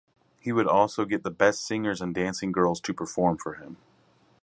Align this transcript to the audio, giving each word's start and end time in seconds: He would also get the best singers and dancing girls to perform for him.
He 0.39 0.51
would 0.51 0.65
also 0.65 1.05
get 1.05 1.21
the 1.21 1.29
best 1.29 1.63
singers 1.63 2.01
and 2.01 2.15
dancing 2.15 2.51
girls 2.51 2.81
to 2.81 2.91
perform 2.91 3.37
for 3.37 3.53
him. 3.53 3.77